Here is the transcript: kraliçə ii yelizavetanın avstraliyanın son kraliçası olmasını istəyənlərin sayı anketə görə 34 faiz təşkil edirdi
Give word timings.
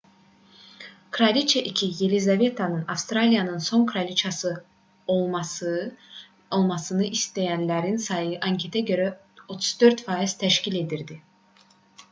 kraliçə 1.15 1.59
ii 1.71 1.89
yelizavetanın 2.01 2.87
avstraliyanın 2.93 3.59
son 3.65 3.83
kraliçası 3.91 4.53
olmasını 5.15 7.09
istəyənlərin 7.19 8.01
sayı 8.07 8.41
anketə 8.49 8.83
görə 8.89 9.07
34 9.57 10.01
faiz 10.09 10.35
təşkil 10.45 10.79
edirdi 10.81 11.19